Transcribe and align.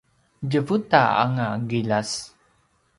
tjevuta 0.49 1.01
anga 1.23 1.47
qiljas 1.69 2.11